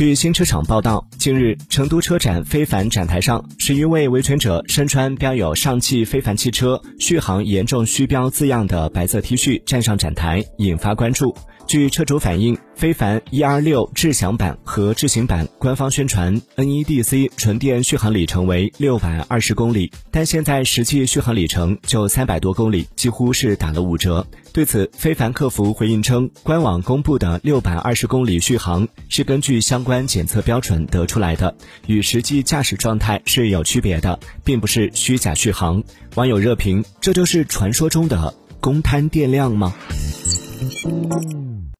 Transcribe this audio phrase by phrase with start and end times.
[0.00, 11.36] 据新车厂报道，近日成都车展非凡展台上，十余位维权者身穿标有“上汽非凡汽车续航严重虚标”字样的白色 T 恤站上展台，引发关注。
[11.66, 24.26] 据车主反映，非凡 ER 六智享版和智行版官方宣传 NEDC 纯电续航里程为六百二十公里，但现在实际续航里程就三百多公里，几乎是打了五折。
[24.54, 31.54] 对此，非凡客服回应称，官网公布的六百二十公里续航是根据相关检测标准得出来的，
[31.86, 35.84] 与实际驾驶状态是有区别的，并不是虚假续航。
[36.14, 39.74] 网友热评：这就是传说中的公摊电量吗？